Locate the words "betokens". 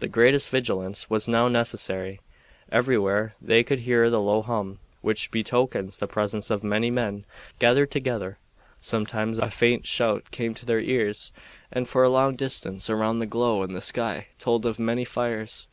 5.30-5.98